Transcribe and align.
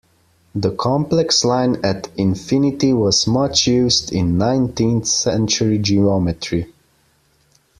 The 0.55 0.71
complex 0.71 1.45
line 1.45 1.77
at 1.85 2.09
infinity 2.17 2.91
was 2.91 3.27
much 3.27 3.67
used 3.67 4.11
in 4.11 4.35
nineteenth 4.35 5.05
century 5.05 5.77
geometry. 5.77 6.73